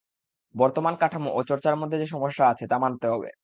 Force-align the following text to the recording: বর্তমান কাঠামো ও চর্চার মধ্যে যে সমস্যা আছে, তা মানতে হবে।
বর্তমান 0.55 0.95
কাঠামো 0.97 1.29
ও 1.33 1.41
চর্চার 1.43 1.75
মধ্যে 1.77 1.97
যে 1.99 2.07
সমস্যা 2.07 2.43
আছে, 2.47 2.65
তা 2.67 2.77
মানতে 2.79 3.07
হবে। 3.07 3.31